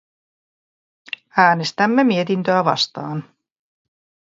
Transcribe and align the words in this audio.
Äänestämme 1.37 2.03
mietintöä 2.03 2.63
vastaan. 2.65 3.23